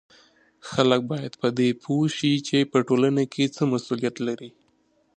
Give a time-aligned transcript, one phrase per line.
[0.71, 4.51] خلک باید په دې پوه سي چې په ټولنه کې څه مسولیت لري